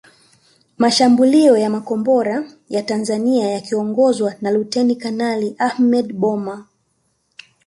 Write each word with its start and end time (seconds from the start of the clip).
Mashambulio 0.77 1.57
ya 1.57 1.69
makombora 1.69 2.43
ya 2.69 2.83
Tanzania 2.83 3.49
yakiongozwa 3.49 4.33
na 4.41 4.51
Luteni 4.51 4.95
Kanali 4.95 5.55
Ahmed 5.59 6.13
Boma 6.13 6.67